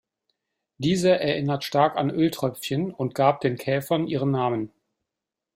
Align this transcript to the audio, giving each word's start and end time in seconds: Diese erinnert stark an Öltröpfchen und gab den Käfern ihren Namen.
Diese 0.79 1.11
erinnert 1.19 1.63
stark 1.63 1.95
an 1.95 2.09
Öltröpfchen 2.09 2.91
und 2.91 3.13
gab 3.13 3.39
den 3.41 3.55
Käfern 3.55 4.07
ihren 4.07 4.31
Namen. 4.31 4.71